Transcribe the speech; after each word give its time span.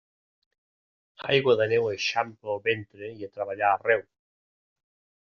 Aigua 1.33 1.55
de 1.59 1.67
neu 1.73 1.85
eixampla 1.89 2.55
el 2.55 2.63
ventre 2.71 3.11
i 3.21 3.29
a 3.29 3.33
treballar 3.37 3.71
arreu. 3.77 4.03